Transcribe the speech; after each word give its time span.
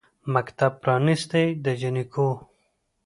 مکتب 0.33 0.71
پرانیستی 0.83 1.47
د 1.63 1.65
جینکیو 1.79 2.29